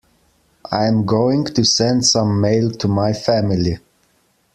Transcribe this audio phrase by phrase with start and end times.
[0.71, 3.77] I am going to send some mail to my family.